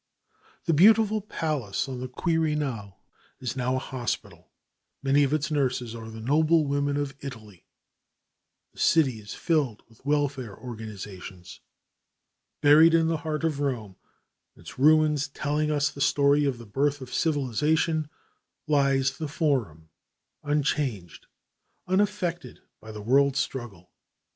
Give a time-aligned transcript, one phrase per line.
[0.65, 2.95] The beautiful Palace on the Quirinal
[3.39, 4.49] is now a hospital.
[5.03, 7.67] Many of its nurses are the noble women of Italy.
[8.73, 11.59] The city is filled with welfare organizations.
[12.61, 13.95] Buried in the heart of Rome,
[14.55, 18.09] its ruins telling us the story of the birth of civilization,
[18.65, 19.91] lies the Forum,
[20.41, 21.27] unchanged,
[21.85, 23.91] unaffected by the world struggle.